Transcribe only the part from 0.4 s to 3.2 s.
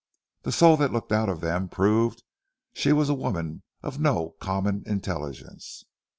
The soul that looked out of them proved she was a